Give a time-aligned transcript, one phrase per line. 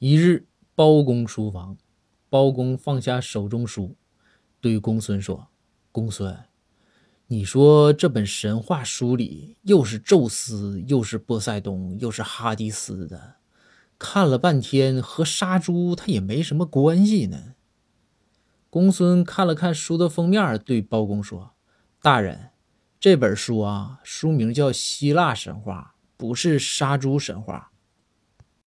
[0.00, 1.76] 一日包公书房
[2.30, 3.98] 包公放下手中书
[4.58, 5.48] 对公孙说
[5.92, 6.34] 公孙
[7.26, 13.34] 你说这本神话书里又是宙斯又是波塞冬又是哈迪斯的
[13.98, 17.56] 看了半天和杀猪它也没什么关系呢。
[18.70, 21.52] 公孙看了看书的封面对包公说
[22.00, 22.52] 大人
[22.98, 27.70] 这本书啊书名叫希腊神话不是杀猪神话